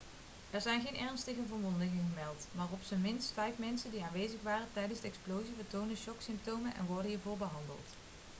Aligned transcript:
er 0.51 0.61
zijn 0.61 0.81
geen 0.81 0.97
ernstige 0.97 1.41
verwondingen 1.47 2.07
gemeld 2.15 2.45
maar 2.51 2.67
op 2.71 2.79
zijn 2.83 3.01
minst 3.01 3.31
vijf 3.33 3.57
mensen 3.57 3.91
die 3.91 4.03
aanwezig 4.03 4.39
waren 4.43 4.67
tijdens 4.73 5.01
de 5.01 5.07
explosie 5.07 5.53
vertonen 5.55 5.97
shocksymptomen 5.97 6.75
en 6.75 6.85
worden 6.85 7.07
hiervoor 7.09 7.37
behandeld 7.37 7.89